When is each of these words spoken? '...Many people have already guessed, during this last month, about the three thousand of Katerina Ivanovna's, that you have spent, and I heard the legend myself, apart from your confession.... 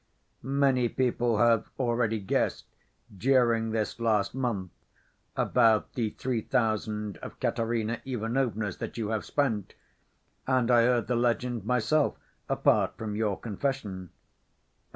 '...Many 0.61 0.89
people 0.89 1.37
have 1.37 1.69
already 1.79 2.19
guessed, 2.19 2.65
during 3.15 3.69
this 3.69 3.99
last 3.99 4.33
month, 4.33 4.71
about 5.35 5.93
the 5.93 6.09
three 6.09 6.41
thousand 6.41 7.17
of 7.17 7.39
Katerina 7.39 8.01
Ivanovna's, 8.03 8.77
that 8.77 8.97
you 8.97 9.09
have 9.09 9.23
spent, 9.25 9.75
and 10.47 10.71
I 10.71 10.85
heard 10.85 11.05
the 11.05 11.15
legend 11.15 11.65
myself, 11.65 12.17
apart 12.49 12.97
from 12.97 13.15
your 13.15 13.39
confession.... 13.39 14.09